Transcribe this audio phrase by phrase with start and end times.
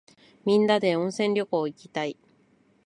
[0.45, 2.17] みんなで温泉旅行いきたい。